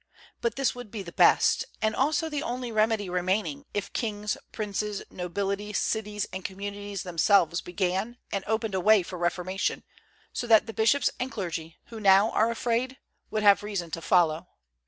[0.41, 5.03] But this would be the best, and also the only remedy remaining, if kings, princes,
[5.11, 9.83] nobility, cities and communities themselves began and opened a way for reformation,
[10.33, 12.97] so that the bishops and clergy, who now are afraid,
[13.29, 14.47] would have reason to follow.